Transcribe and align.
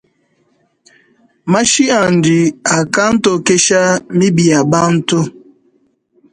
Mashi 1.51 1.83
andi 2.01 2.37
akantokesha 2.79 3.81
mibi 4.17 4.43
ya 4.51 4.61
bantu. 4.71 5.19